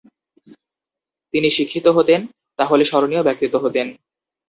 [1.33, 2.21] তিনি শিক্ষিত হতেন,
[2.59, 3.87] তাহলে স্মরণীয় ব্যক্তিত্ব হতেন।